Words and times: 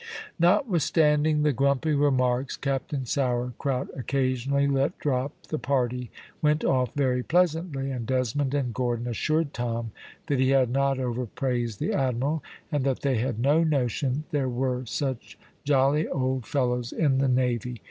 Notwithstanding 0.39 1.43
the 1.43 1.53
grumpy 1.53 1.93
remarks 1.93 2.57
Captain 2.57 3.05
Sourcrout 3.05 3.87
occasionally 3.95 4.65
let 4.65 4.97
drop, 4.97 5.31
the 5.49 5.59
party 5.59 6.09
went 6.41 6.65
off 6.65 6.95
very 6.95 7.21
pleasantly, 7.21 7.91
and 7.91 8.07
Desmond 8.07 8.55
and 8.55 8.73
Gordon 8.73 9.05
assured 9.07 9.53
Tom 9.53 9.91
that 10.25 10.39
he 10.39 10.49
had 10.49 10.71
not 10.71 10.97
overpraised 10.97 11.79
the 11.79 11.93
admiral, 11.93 12.41
and 12.71 12.83
that 12.83 13.01
they 13.01 13.17
had 13.17 13.37
no 13.39 13.63
notion 13.63 14.23
there 14.31 14.49
were 14.49 14.87
such 14.87 15.37
jolly 15.65 16.07
old 16.07 16.47
fellows 16.47 16.91
in 16.91 17.19
the 17.19 17.27
navy. 17.29 17.79